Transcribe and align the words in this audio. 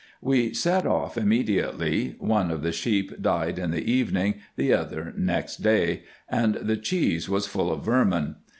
We 0.19 0.51
set 0.55 0.87
off 0.87 1.15
immediately. 1.15 2.15
One 2.17 2.49
of 2.49 2.63
the 2.63 2.71
sheep 2.71 3.21
died 3.21 3.59
in 3.59 3.69
the 3.69 3.83
evening, 3.91 4.39
the 4.55 4.73
other 4.73 5.13
next 5.15 5.57
day, 5.57 6.01
and 6.27 6.55
the 6.55 6.77
cheese 6.77 7.29
was 7.29 7.45
full 7.45 7.71
of 7.71 7.85
vermin. 7.85 8.37